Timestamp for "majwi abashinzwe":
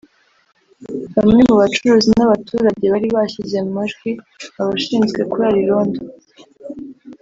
3.77-5.19